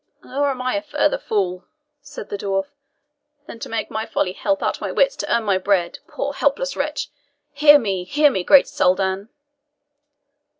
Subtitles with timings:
[0.23, 1.63] "Nor am I further fool,"
[2.01, 2.65] said the dwarf,
[3.45, 6.75] "than to make my folly help out my wits to earn my bread, poor, helpless
[6.75, 7.09] wretch!
[7.53, 9.29] Hear, hear me, great Soldan!"